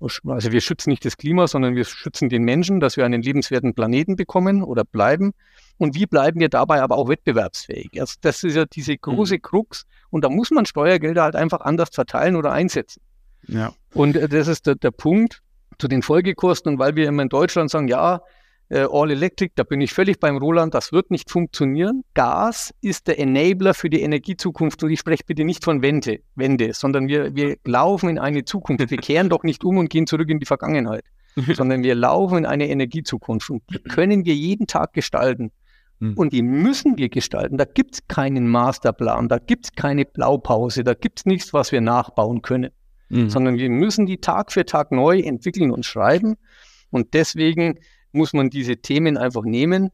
[0.00, 3.74] also wir schützen nicht das Klima, sondern wir schützen den Menschen, dass wir einen lebenswerten
[3.74, 5.32] Planeten bekommen oder bleiben.
[5.76, 8.00] Und wie bleiben wir dabei aber auch wettbewerbsfähig?
[8.00, 9.42] Also das ist ja diese große mhm.
[9.42, 9.86] Krux.
[10.10, 13.02] Und da muss man Steuergelder halt einfach anders verteilen oder einsetzen.
[13.46, 13.72] Ja.
[13.94, 15.42] Und äh, das ist der, der Punkt
[15.78, 16.74] zu den Folgekosten.
[16.74, 18.20] Und weil wir immer in Deutschland sagen, ja,
[18.70, 22.04] äh, All Electric, da bin ich völlig beim Roland, das wird nicht funktionieren.
[22.14, 26.72] Gas ist der Enabler für die Energiezukunft und ich spreche bitte nicht von Wende, Wende
[26.72, 28.90] sondern wir, wir laufen in eine Zukunft.
[28.90, 31.04] Wir kehren doch nicht um und gehen zurück in die Vergangenheit,
[31.52, 35.50] sondern wir laufen in eine Energiezukunft und die können wir jeden Tag gestalten.
[35.98, 36.14] Hm.
[36.14, 37.58] Und die müssen wir gestalten.
[37.58, 41.72] Da gibt es keinen Masterplan, da gibt es keine Blaupause, da gibt es nichts, was
[41.72, 42.70] wir nachbauen können.
[43.10, 43.28] Mhm.
[43.28, 46.36] Sondern wir müssen die Tag für Tag neu entwickeln und schreiben.
[46.90, 47.80] Und deswegen
[48.12, 49.90] muss man diese Themen einfach nehmen.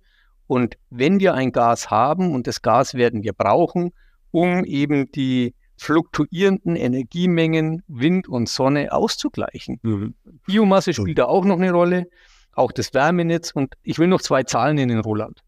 [0.46, 3.92] Und wenn wir ein Gas haben, und das Gas werden wir brauchen,
[4.30, 9.78] um eben die fluktuierenden Energiemengen Wind und Sonne auszugleichen.
[9.82, 10.14] Mhm.
[10.46, 12.06] Biomasse spielt da auch noch eine Rolle,
[12.52, 13.50] auch das Wärmenetz.
[13.52, 15.42] Und ich will noch zwei Zahlen nennen, Roland.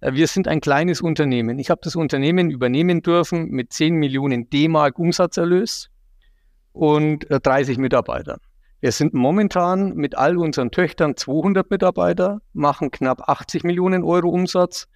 [0.00, 1.58] Äh, wir sind ein kleines Unternehmen.
[1.58, 5.90] Ich habe das Unternehmen übernehmen dürfen mit 10 Millionen D-Mark Umsatzerlös
[6.72, 8.40] und 30 äh, Mitarbeitern.
[8.80, 14.86] Wir sind momentan mit all unseren Töchtern 200 Mitarbeiter, machen knapp 80 Millionen Euro Umsatz,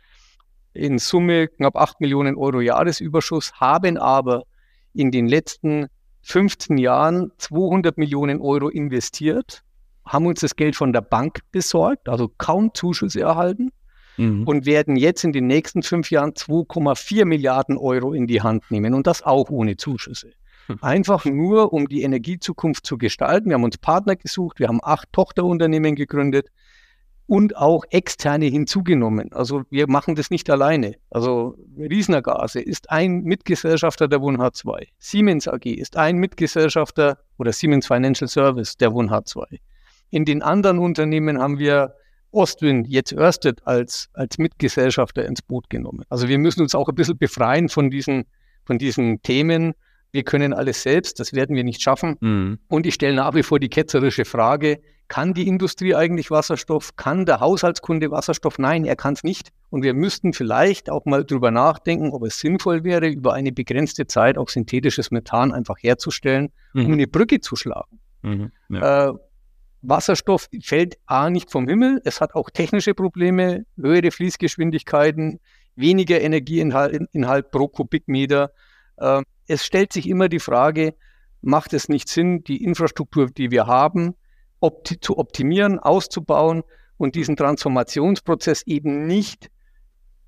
[0.73, 4.45] in Summe knapp 8 Millionen Euro Jahresüberschuss, haben aber
[4.95, 5.89] in den letzten
[6.23, 9.65] 15 Jahren 200 Millionen Euro investiert,
[10.05, 13.73] haben uns das Geld von der Bank besorgt, also kaum Zuschüsse erhalten
[14.17, 14.45] mhm.
[14.45, 18.95] und werden jetzt in den nächsten fünf Jahren 2,4 Milliarden Euro in die Hand nehmen
[18.95, 20.33] und das auch ohne Zuschüsse.
[20.81, 23.49] Einfach nur, um die Energiezukunft zu gestalten.
[23.49, 26.49] Wir haben uns Partner gesucht, wir haben acht Tochterunternehmen gegründet
[27.27, 29.33] und auch externe hinzugenommen.
[29.33, 30.97] Also wir machen das nicht alleine.
[31.11, 34.89] Also Riesener Gase ist ein Mitgesellschafter der WUNH 2.
[34.99, 39.47] Siemens AG ist ein Mitgesellschafter oder Siemens Financial Service der WUNH 2.
[40.11, 41.95] In den anderen Unternehmen haben wir
[42.33, 46.05] Ostwind, jetzt Ørsted als, als Mitgesellschafter ins Boot genommen.
[46.09, 48.25] Also wir müssen uns auch ein bisschen befreien von diesen,
[48.65, 49.75] von diesen Themen,
[50.13, 52.17] wir können alles selbst, das werden wir nicht schaffen.
[52.21, 52.59] Mhm.
[52.69, 56.97] Und ich stelle nach wie vor die ketzerische Frage, kann die Industrie eigentlich Wasserstoff?
[56.97, 58.59] Kann der Haushaltskunde Wasserstoff?
[58.59, 59.51] Nein, er kann es nicht.
[59.69, 64.07] Und wir müssten vielleicht auch mal drüber nachdenken, ob es sinnvoll wäre, über eine begrenzte
[64.07, 66.87] Zeit auch synthetisches Methan einfach herzustellen, mhm.
[66.87, 68.01] um eine Brücke zu schlagen.
[68.23, 68.53] Mhm.
[68.71, 69.11] Ja.
[69.11, 69.13] Äh,
[69.83, 75.41] Wasserstoff fällt A nicht vom Himmel, es hat auch technische Probleme, höhere Fließgeschwindigkeiten,
[75.75, 78.53] weniger Energieinhalt Inhalt pro Kubikmeter.
[78.97, 79.23] Äh,
[79.53, 80.95] es stellt sich immer die Frage,
[81.43, 84.15] macht es nicht Sinn, die Infrastruktur, die wir haben,
[84.61, 86.63] opti zu optimieren, auszubauen
[86.97, 89.51] und diesen Transformationsprozess eben nicht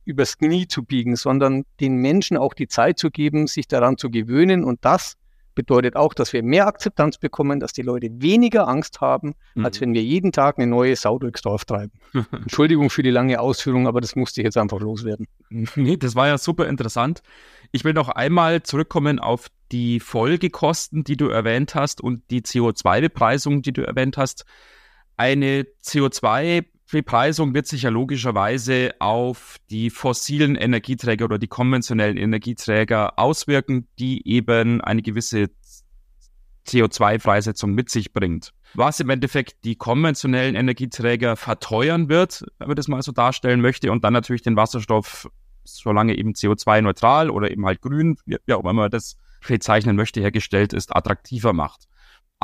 [0.04, 4.10] übers Knie zu biegen, sondern den Menschen auch die Zeit zu geben, sich daran zu
[4.10, 5.16] gewöhnen und das
[5.54, 9.64] bedeutet auch, dass wir mehr Akzeptanz bekommen, dass die Leute weniger Angst haben, mhm.
[9.64, 11.92] als wenn wir jeden Tag eine neue Sau durchs Dorf treiben.
[12.32, 15.26] Entschuldigung für die lange Ausführung, aber das musste ich jetzt einfach loswerden.
[15.76, 17.22] Nee, das war ja super interessant.
[17.70, 23.62] Ich will noch einmal zurückkommen auf die Folgekosten, die du erwähnt hast und die CO2-Bepreisung,
[23.62, 24.44] die du erwähnt hast.
[25.16, 33.18] Eine CO2 Bepreisung wird sich ja logischerweise auf die fossilen Energieträger oder die konventionellen Energieträger
[33.18, 35.50] auswirken, die eben eine gewisse
[36.68, 38.52] CO2-Freisetzung mit sich bringt.
[38.74, 43.90] Was im Endeffekt die konventionellen Energieträger verteuern wird, wenn man das mal so darstellen möchte,
[43.90, 45.28] und dann natürlich den Wasserstoff,
[45.64, 50.94] solange eben CO2-neutral oder eben halt grün, ja, wenn man das bezeichnen möchte, hergestellt ist,
[50.94, 51.88] attraktiver macht.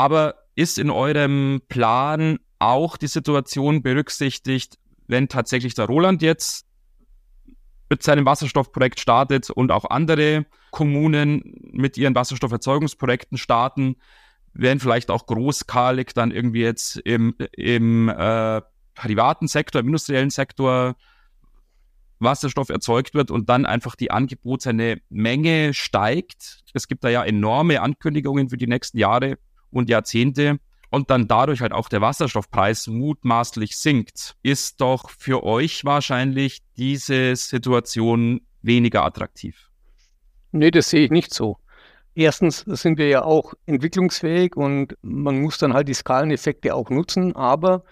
[0.01, 6.65] Aber ist in eurem Plan auch die Situation berücksichtigt, wenn tatsächlich der Roland jetzt
[7.91, 13.97] mit seinem Wasserstoffprojekt startet und auch andere Kommunen mit ihren Wasserstofferzeugungsprojekten starten,
[14.55, 18.63] werden vielleicht auch großskalig dann irgendwie jetzt im, im äh,
[18.95, 20.97] privaten Sektor, im industriellen Sektor
[22.21, 26.65] Wasserstoff erzeugt wird und dann einfach die angebotene Menge steigt.
[26.73, 29.37] Es gibt da ja enorme Ankündigungen für die nächsten Jahre
[29.71, 30.59] und Jahrzehnte
[30.91, 37.37] und dann dadurch halt auch der Wasserstoffpreis mutmaßlich sinkt, ist doch für euch wahrscheinlich diese
[37.37, 39.71] Situation weniger attraktiv.
[40.53, 41.59] Nee, das sehe ich nicht so.
[42.15, 47.37] Erstens sind wir ja auch entwicklungsfähig und man muss dann halt die Skaleneffekte auch nutzen,
[47.37, 47.85] aber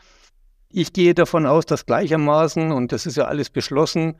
[0.70, 4.16] ich gehe davon aus, dass gleichermaßen, und das ist ja alles beschlossen,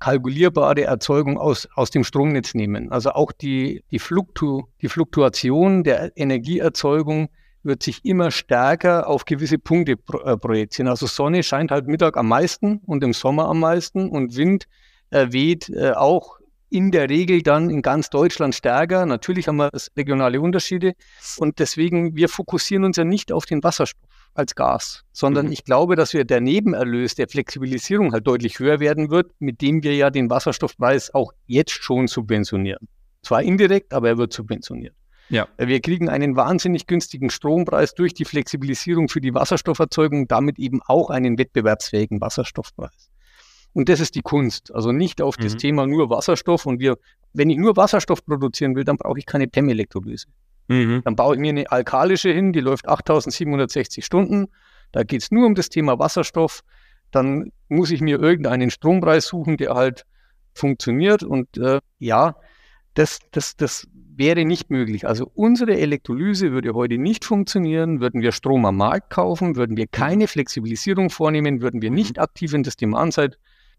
[0.00, 2.90] kalkulierbare Erzeugung aus, aus dem Stromnetz nehmen.
[2.90, 7.28] Also auch die, die, Fluktu, die Fluktuation der Energieerzeugung
[7.62, 10.88] wird sich immer stärker auf gewisse Punkte pro, äh, projizieren.
[10.88, 14.66] Also Sonne scheint halt Mittag am meisten und im Sommer am meisten und Wind
[15.10, 16.39] äh, weht äh, auch
[16.70, 19.04] in der Regel dann in ganz Deutschland stärker.
[19.06, 20.94] Natürlich haben wir regionale Unterschiede
[21.36, 25.52] und deswegen, wir fokussieren uns ja nicht auf den Wasserstoff als Gas, sondern mhm.
[25.52, 29.82] ich glaube, dass wir der Nebenerlös der Flexibilisierung halt deutlich höher werden wird, mit dem
[29.82, 32.88] wir ja den Wasserstoffpreis auch jetzt schon subventionieren.
[33.22, 34.94] Zwar indirekt, aber er wird subventioniert.
[35.28, 35.46] Ja.
[35.58, 41.10] Wir kriegen einen wahnsinnig günstigen Strompreis durch die Flexibilisierung für die Wasserstofferzeugung, damit eben auch
[41.10, 43.09] einen wettbewerbsfähigen Wasserstoffpreis.
[43.72, 44.74] Und das ist die Kunst.
[44.74, 45.42] Also nicht auf mhm.
[45.44, 46.66] das Thema nur Wasserstoff.
[46.66, 46.98] Und wir,
[47.32, 50.26] wenn ich nur Wasserstoff produzieren will, dann brauche ich keine PEM-Elektrolyse.
[50.68, 51.02] Mhm.
[51.04, 54.48] Dann baue ich mir eine alkalische hin, die läuft 8760 Stunden.
[54.92, 56.62] Da geht es nur um das Thema Wasserstoff.
[57.10, 60.04] Dann muss ich mir irgendeinen Strompreis suchen, der halt
[60.54, 61.22] funktioniert.
[61.22, 62.36] Und äh, ja,
[62.94, 65.06] das, das, das wäre nicht möglich.
[65.06, 69.86] Also unsere Elektrolyse würde heute nicht funktionieren, würden wir Strom am Markt kaufen, würden wir
[69.86, 72.76] keine Flexibilisierung vornehmen, würden wir nicht aktiv in das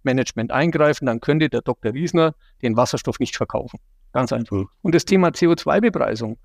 [0.02, 1.94] Demand-Side-Management eingreifen, dann könnte der Dr.
[1.94, 3.80] Riesner den Wasserstoff nicht verkaufen.
[4.14, 4.66] Ganz einfach.
[4.82, 6.38] Und das Thema CO2-Bepreisung,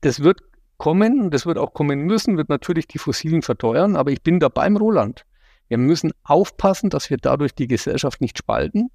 [0.00, 0.40] das wird
[0.76, 4.48] kommen, das wird auch kommen müssen, wird natürlich die Fossilen verteuern, aber ich bin da
[4.48, 5.24] beim Roland.
[5.68, 8.90] Wir müssen aufpassen, dass wir dadurch die Gesellschaft nicht spalten,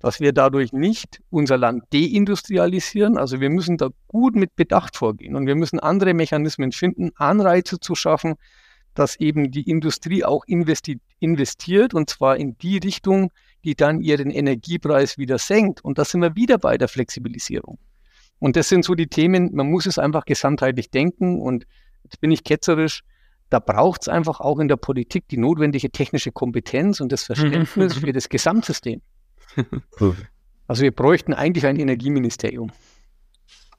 [0.00, 3.18] dass wir dadurch nicht unser Land deindustrialisieren.
[3.18, 7.78] Also wir müssen da gut mit Bedacht vorgehen und wir müssen andere Mechanismen finden, Anreize
[7.78, 8.36] zu schaffen,
[8.98, 13.30] dass eben die Industrie auch investi investiert und zwar in die Richtung,
[13.64, 15.84] die dann ihren Energiepreis wieder senkt.
[15.84, 17.78] Und da sind wir wieder bei der Flexibilisierung.
[18.40, 21.66] Und das sind so die Themen, man muss es einfach gesamtheitlich denken und
[22.02, 23.02] jetzt bin ich ketzerisch,
[23.50, 27.94] da braucht es einfach auch in der Politik die notwendige technische Kompetenz und das Verständnis
[27.98, 29.00] für das Gesamtsystem.
[30.66, 32.70] Also wir bräuchten eigentlich ein Energieministerium.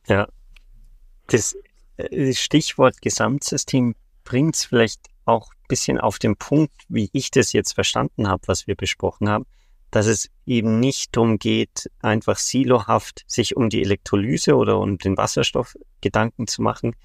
[0.07, 0.27] Ja,
[1.27, 1.55] das
[1.97, 3.95] äh, Stichwort Gesamtsystem
[4.29, 8.43] bringt es vielleicht auch ein bisschen auf den Punkt, wie ich das jetzt verstanden habe,
[8.45, 9.47] was wir besprochen haben,
[9.89, 15.17] dass es eben nicht darum geht, einfach silohaft sich um die Elektrolyse oder um den
[15.17, 16.95] Wasserstoff Gedanken zu machen,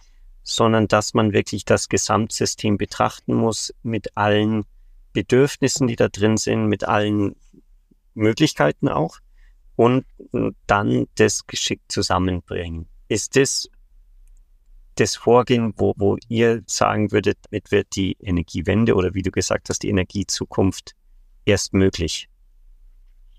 [0.42, 4.66] sondern dass man wirklich das Gesamtsystem betrachten muss mit allen
[5.14, 7.36] Bedürfnissen, die da drin sind, mit allen
[8.12, 9.18] Möglichkeiten auch
[9.76, 10.04] und
[10.66, 12.86] dann das geschickt zusammenbringen.
[13.08, 13.70] Ist das
[14.96, 19.68] das Vorgehen, wo, wo ihr sagen würdet, damit wird die Energiewende oder wie du gesagt
[19.68, 20.94] hast, die Energiezukunft
[21.44, 22.28] erst möglich?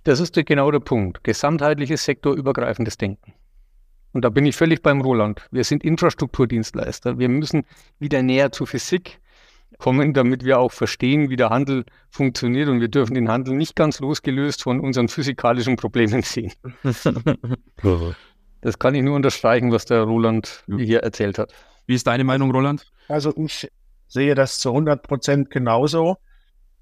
[0.03, 1.23] Das ist genau der Punkt.
[1.23, 3.33] Gesamtheitliches sektorübergreifendes Denken.
[4.13, 5.47] Und da bin ich völlig beim Roland.
[5.51, 7.17] Wir sind Infrastrukturdienstleister.
[7.17, 7.63] Wir müssen
[7.99, 9.19] wieder näher zur Physik
[9.77, 12.69] kommen, damit wir auch verstehen, wie der Handel funktioniert.
[12.69, 16.53] Und wir dürfen den Handel nicht ganz losgelöst von unseren physikalischen Problemen sehen.
[18.61, 21.53] das kann ich nur unterstreichen, was der Roland hier erzählt hat.
[21.85, 22.85] Wie ist deine Meinung, Roland?
[23.07, 23.69] Also ich
[24.07, 26.17] sehe das zu 100 Prozent genauso.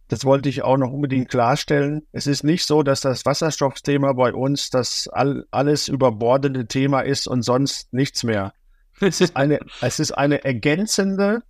[0.07, 2.05] Das wollte ich auch noch unbedingt klarstellen.
[2.11, 7.27] Es ist nicht so, dass das Wasserstoffthema bei uns das all, alles überbordende Thema ist
[7.27, 8.53] und sonst nichts mehr.
[8.99, 11.41] Es ist eine, es ist eine ergänzende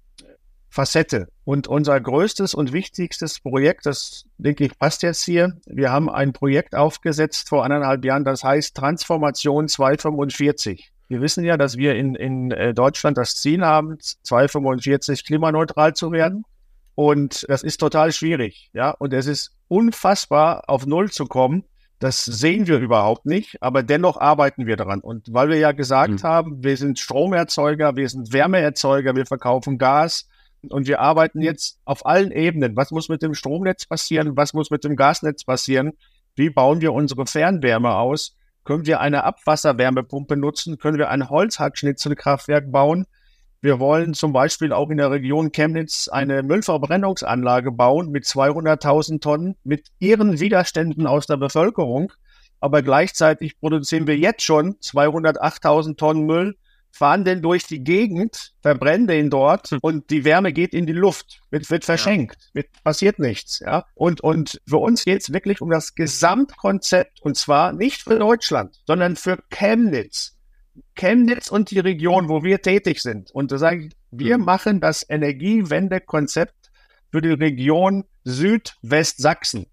[0.74, 1.28] Facette.
[1.46, 6.34] Und unser größtes und wichtigstes Projekt, das denke ich passt jetzt hier, wir haben ein
[6.34, 10.92] Projekt aufgesetzt vor anderthalb Jahren, das heißt Transformation 245.
[11.10, 16.12] Wir wissen ja, dass wir in, in äh, Deutschland das Ziel haben, 245 klimaneutral zu
[16.12, 16.44] werden.
[16.96, 18.90] Und das ist total schwierig, ja.
[18.90, 21.66] Und es ist unfassbar, auf Null zu kommen.
[22.00, 25.02] Das sehen wir überhaupt nicht, aber dennoch arbeiten wir daran.
[25.02, 26.24] Und weil wir ja gesagt mhm.
[26.24, 30.28] haben, wir sind Stromerzeuger, wir sind Wärmeerzeuger, wir verkaufen Gas
[30.70, 32.76] und wir arbeiten jetzt auf allen Ebenen.
[32.76, 34.36] Was muss mit dem Stromnetz passieren?
[34.38, 35.94] Was muss mit dem Gasnetz passieren?
[36.36, 38.36] Wie bauen wir unsere Fernwärme aus?
[38.64, 40.78] Können wir eine Abwasserwärmepumpe nutzen?
[40.78, 43.06] Können wir ein Holzhackschnitzelkraftwerk bauen?
[43.62, 49.56] Wir wollen zum Beispiel auch in der Region Chemnitz eine Müllverbrennungsanlage bauen mit 200.000 Tonnen,
[49.64, 52.12] mit ihren Widerständen aus der Bevölkerung.
[52.60, 56.58] Aber gleichzeitig produzieren wir jetzt schon 208.000 Tonnen Müll,
[56.94, 59.80] fahren den durch die Gegend, verbrennen den dort hm.
[59.82, 62.50] und die Wärme geht in die Luft, wird, wird verschenkt, ja.
[62.54, 63.60] wird, passiert nichts.
[63.60, 63.86] Ja?
[63.96, 68.80] Und, und für uns geht es wirklich um das Gesamtkonzept und zwar nicht für Deutschland,
[68.86, 70.38] sondern für Chemnitz.
[70.96, 73.32] Chemnitz und die Region, wo wir tätig sind.
[73.32, 74.46] Und da sage ich, wir mhm.
[74.46, 76.72] machen das Energiewendekonzept
[77.12, 79.66] für die Region Südwestsachsen.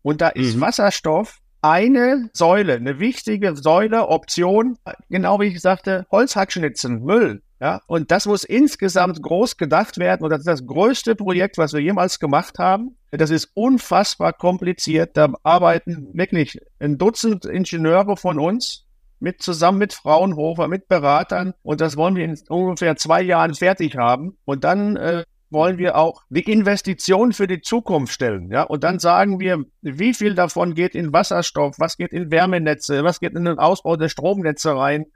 [0.00, 0.62] Und da ist mhm.
[0.62, 7.42] Wasserstoff eine Säule, eine wichtige Säule, Option, genau wie ich sagte, Holzhackschnitzen, Müll.
[7.58, 10.22] Ja, und das muss insgesamt groß gedacht werden.
[10.22, 12.96] Und das ist das größte Projekt, was wir jemals gemacht haben.
[13.10, 15.16] Das ist unfassbar kompliziert.
[15.16, 18.86] Da arbeiten wirklich ein Dutzend Ingenieure von uns
[19.18, 23.96] mit zusammen mit Fraunhofer, mit Beratern und das wollen wir in ungefähr zwei Jahren fertig
[23.96, 25.24] haben und dann äh,
[25.56, 30.12] wollen wir auch die Investition für die Zukunft stellen, ja, und dann sagen wir, wie
[30.12, 34.10] viel davon geht in Wasserstoff, was geht in Wärmenetze, was geht in den Ausbau der
[34.10, 35.06] Stromnetze rein.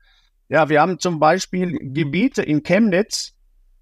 [0.48, 3.34] Ja, wir haben zum Beispiel Gebiete in Chemnitz,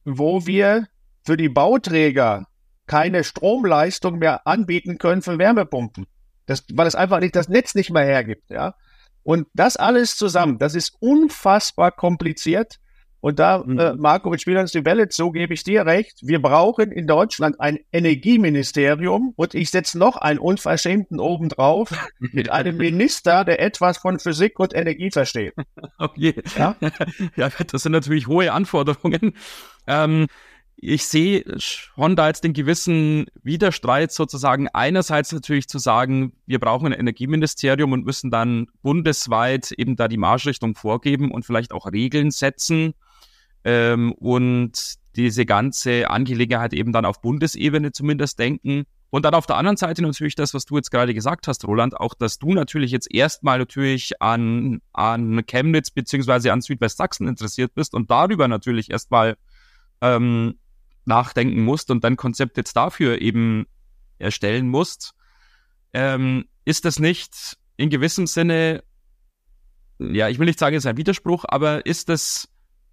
[0.05, 0.89] wo wir
[1.25, 2.49] für die Bauträger
[2.87, 6.07] keine Stromleistung mehr anbieten können für Wärmepumpen.
[6.47, 8.75] Das, weil es einfach nicht das Netz nicht mehr hergibt, ja.
[9.23, 12.81] Und das alles zusammen, das ist unfassbar kompliziert.
[13.21, 13.79] Und da, mhm.
[13.79, 16.21] äh, Marco, mit Spielern die Welle so gebe ich dir recht.
[16.23, 22.77] Wir brauchen in Deutschland ein Energieministerium und ich setze noch einen Unverschämten obendrauf mit einem
[22.77, 25.55] Minister, der etwas von Physik und Energie versteht.
[26.01, 26.35] Okay.
[26.57, 26.77] Ja,
[27.37, 29.35] ja das sind natürlich hohe Anforderungen.
[29.87, 30.27] Ähm,
[30.77, 34.69] ich sehe schon da jetzt den gewissen Widerstreit sozusagen.
[34.69, 40.19] Einerseits natürlich zu sagen, wir brauchen ein Energieministerium und müssen dann bundesweit eben da die
[40.19, 42.95] Marschrichtung vorgeben und vielleicht auch Regeln setzen
[43.65, 48.85] ähm, und diese ganze Angelegenheit eben dann auf Bundesebene zumindest denken.
[49.11, 51.99] Und dann auf der anderen Seite natürlich das, was du jetzt gerade gesagt hast, Roland,
[51.99, 57.95] auch, dass du natürlich jetzt erstmal natürlich an, an Chemnitz beziehungsweise an Südwestsachsen interessiert bist
[57.95, 59.37] und darüber natürlich erstmal
[60.03, 60.59] ähm,
[61.07, 63.67] nachdenken musst und dein Konzept jetzt dafür eben
[64.19, 65.15] erstellen musst.
[65.95, 68.85] Ähm, ist das nicht in gewissem Sinne,
[69.99, 72.49] ja, ich will nicht sagen, es ist ein Widerspruch, aber ist das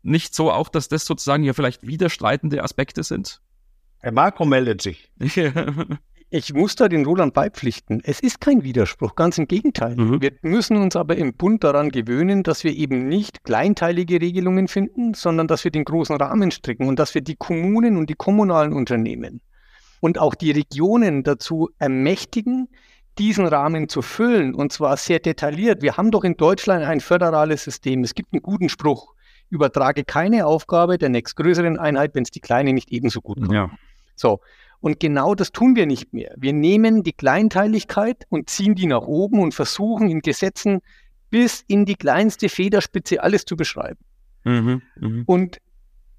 [0.06, 3.42] nicht so auch, dass das sozusagen ja vielleicht widerstreitende Aspekte sind?
[4.00, 5.12] Herr Marco meldet sich.
[6.30, 8.02] ich muss da den Roland beipflichten.
[8.04, 9.96] Es ist kein Widerspruch, ganz im Gegenteil.
[9.96, 10.22] Mhm.
[10.22, 15.16] Wir müssen uns aber im Bund daran gewöhnen, dass wir eben nicht kleinteilige Regelungen finden,
[15.16, 18.74] sondern dass wir den großen Rahmen stricken und dass wir die Kommunen und die kommunalen
[18.74, 19.42] Unternehmen
[20.02, 22.70] und auch die Regionen dazu ermächtigen,
[23.18, 25.82] diesen Rahmen zu füllen und zwar sehr detailliert.
[25.82, 28.04] Wir haben doch in Deutschland ein föderales System.
[28.04, 29.15] Es gibt einen guten Spruch
[29.56, 33.52] übertrage keine Aufgabe der nächstgrößeren Einheit, wenn es die kleine nicht ebenso gut kann.
[33.52, 33.72] Ja.
[34.16, 34.40] So.
[34.82, 36.36] Und genau das tun wir nicht mehr.
[36.38, 40.82] Wir nehmen die Kleinteiligkeit und ziehen die nach oben und versuchen in Gesetzen
[41.32, 44.00] bis in die kleinste Federspitze alles zu beschreiben.
[44.44, 45.24] Mhm, mh.
[45.26, 45.58] Und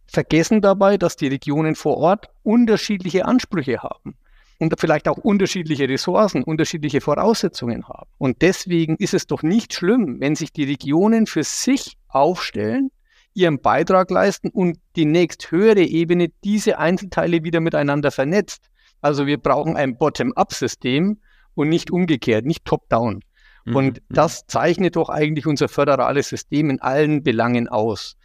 [0.08, 4.16] vergessen dabei, dass die Regionen vor Ort unterschiedliche Ansprüche haben
[4.58, 8.10] und vielleicht auch unterschiedliche Ressourcen, unterschiedliche Voraussetzungen haben.
[8.18, 12.90] Und deswegen ist es doch nicht schlimm, wenn sich die Regionen für sich aufstellen
[13.36, 18.70] ihren Beitrag leisten und die nächst höhere Ebene diese Einzelteile wieder miteinander vernetzt.
[19.00, 21.20] Also wir brauchen ein Bottom-up-System
[21.54, 23.20] und nicht umgekehrt, nicht top-down.
[23.64, 23.76] Mhm.
[23.76, 24.14] Und mhm.
[24.14, 28.16] das zeichnet doch eigentlich unser föderales System in allen Belangen aus.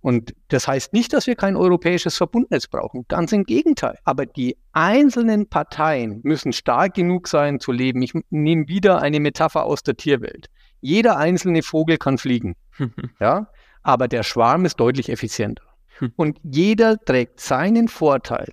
[0.00, 3.04] Und das heißt nicht, dass wir kein europäisches Verbundnetz brauchen.
[3.08, 3.98] Ganz im Gegenteil.
[4.04, 8.02] Aber die einzelnen Parteien müssen stark genug sein zu leben.
[8.02, 10.48] Ich nehme wieder eine Metapher aus der Tierwelt.
[10.80, 12.54] Jeder einzelne Vogel kann fliegen.
[13.20, 13.48] ja?
[13.86, 15.62] Aber der Schwarm ist deutlich effizienter.
[15.98, 16.12] Hm.
[16.16, 18.52] Und jeder trägt seinen Vorteil,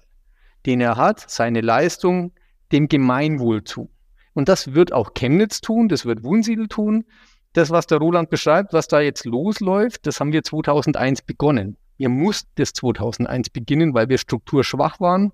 [0.68, 2.34] den er hat, seine Leistung,
[2.72, 3.90] dem Gemeinwohl zu.
[4.34, 7.06] Und das wird auch Chemnitz tun, das wird Wunsiedel tun.
[7.54, 11.78] Das, was der Roland beschreibt, was da jetzt losläuft, das haben wir 2001 begonnen.
[11.98, 15.32] Wir mussten das 2001 beginnen, weil wir strukturschwach waren,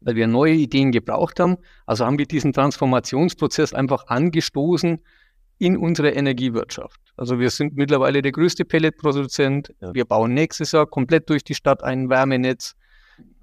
[0.00, 1.58] weil wir neue Ideen gebraucht haben.
[1.84, 5.00] Also haben wir diesen Transformationsprozess einfach angestoßen
[5.58, 7.00] in unsere Energiewirtschaft.
[7.16, 9.72] Also wir sind mittlerweile der größte Pelletproduzent.
[9.92, 12.74] Wir bauen nächstes Jahr komplett durch die Stadt ein Wärmenetz.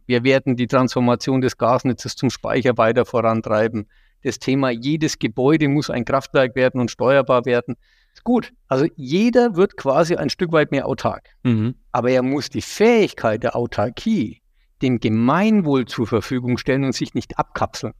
[0.05, 3.87] Wir werden die Transformation des Gasnetzes zum Speicher weiter vorantreiben.
[4.23, 7.75] Das Thema, jedes Gebäude muss ein Kraftwerk werden und steuerbar werden.
[8.23, 11.29] Gut, also jeder wird quasi ein Stück weit mehr autark.
[11.43, 11.75] Mhm.
[11.91, 14.41] Aber er muss die Fähigkeit der Autarkie
[14.81, 17.93] dem Gemeinwohl zur Verfügung stellen und sich nicht abkapseln.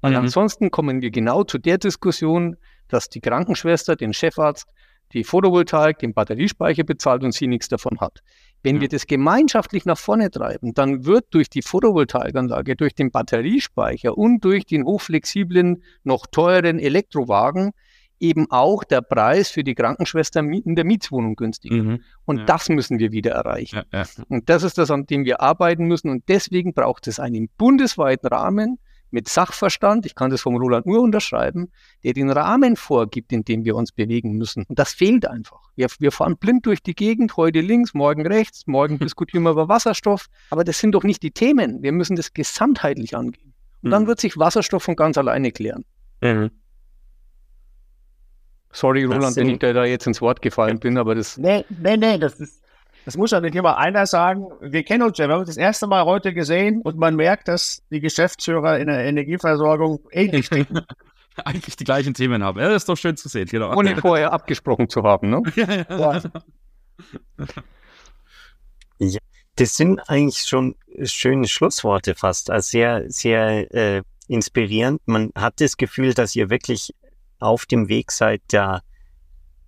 [0.00, 0.18] Weil mhm.
[0.18, 2.56] ansonsten kommen wir genau zu der Diskussion,
[2.88, 4.66] dass die Krankenschwester den Chefarzt
[5.12, 8.20] die Photovoltaik, den Batteriespeicher bezahlt und sie nichts davon hat.
[8.62, 8.82] Wenn ja.
[8.82, 14.44] wir das gemeinschaftlich nach vorne treiben, dann wird durch die Photovoltaikanlage, durch den Batteriespeicher und
[14.44, 17.72] durch den hochflexiblen, noch teuren Elektrowagen
[18.20, 21.76] eben auch der Preis für die Krankenschwester in der Mietswohnung günstiger.
[21.76, 22.02] Mhm.
[22.24, 22.44] Und ja.
[22.44, 23.82] das müssen wir wieder erreichen.
[23.92, 26.10] Ja, und das ist das, an dem wir arbeiten müssen.
[26.10, 28.78] Und deswegen braucht es einen bundesweiten Rahmen,
[29.10, 31.70] mit Sachverstand, ich kann das vom Roland nur unterschreiben,
[32.04, 34.64] der den Rahmen vorgibt, in dem wir uns bewegen müssen.
[34.68, 35.60] Und das fehlt einfach.
[35.76, 39.68] Wir, wir fahren blind durch die Gegend, heute links, morgen rechts, morgen diskutieren wir über
[39.68, 40.26] Wasserstoff.
[40.50, 41.82] Aber das sind doch nicht die Themen.
[41.82, 43.54] Wir müssen das gesamtheitlich angehen.
[43.82, 43.92] Und mhm.
[43.92, 45.84] dann wird sich Wasserstoff von ganz alleine klären.
[46.20, 46.50] Mhm.
[48.72, 51.38] Sorry, Roland, wenn ich da jetzt ins Wort gefallen bin, aber das.
[51.38, 52.62] Nee, nee, nee, das ist,
[53.08, 54.48] das muss ja nicht immer einer sagen.
[54.60, 57.48] Wir kennen uns ja, wir haben uns das erste Mal heute gesehen und man merkt,
[57.48, 60.82] dass die Geschäftsführer in der Energieversorgung ähnlich ticken.
[61.46, 62.60] Eigentlich die gleichen Themen haben.
[62.60, 63.46] Ja, das ist doch schön zu sehen.
[63.46, 63.74] Genau.
[63.74, 65.42] Ohne vorher abgesprochen zu haben, ne?
[65.88, 66.20] ja,
[68.98, 69.18] ja.
[69.56, 72.50] das sind eigentlich schon schöne Schlussworte fast.
[72.50, 75.00] Also sehr, sehr äh, inspirierend.
[75.06, 76.94] Man hat das Gefühl, dass ihr wirklich
[77.38, 78.82] auf dem Weg seid, da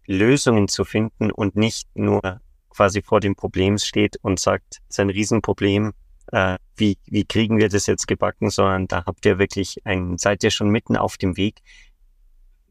[0.06, 2.42] Lösungen zu finden und nicht nur
[2.80, 5.92] quasi vor dem Problem steht und sagt, es ist ein Riesenproblem,
[6.32, 10.42] äh, wie, wie kriegen wir das jetzt gebacken, sondern da habt ihr wirklich ein, seid
[10.44, 11.60] ihr schon mitten auf dem Weg.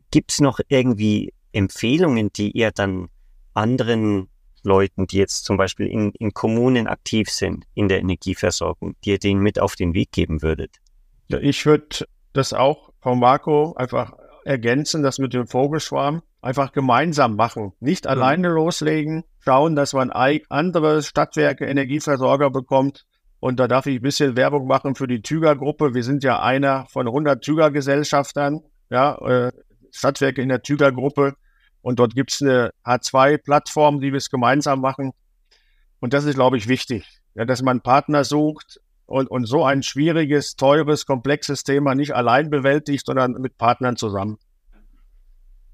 [0.10, 3.10] Gibt es noch irgendwie Empfehlungen, die ihr dann
[3.54, 4.30] anderen
[4.64, 9.20] Leuten, die jetzt zum Beispiel in, in Kommunen aktiv sind in der Energieversorgung, die ihr
[9.20, 10.78] denen mit auf den Weg geben würdet?
[11.28, 17.36] Ja, ich würde das auch von Marco einfach ergänzen, das mit dem Vogelschwarm einfach gemeinsam
[17.36, 17.74] machen.
[17.80, 18.12] Nicht mhm.
[18.12, 23.06] alleine loslegen, schauen, dass man andere Stadtwerke, Energieversorger bekommt.
[23.40, 25.94] Und da darf ich ein bisschen Werbung machen für die Tüger-Gruppe.
[25.94, 29.52] Wir sind ja einer von 100 Tüger-Gesellschaftern, ja, äh,
[29.92, 31.36] Stadtwerke in der Tüger-Gruppe.
[31.82, 35.14] Und dort gibt es eine H2-Plattform, die wir es gemeinsam machen.
[36.02, 39.84] Und das ist, glaube ich, wichtig, ja, dass man Partner sucht und, und so ein
[39.84, 44.38] schwieriges, teures, komplexes Thema nicht allein bewältigt, sondern mit Partnern zusammen.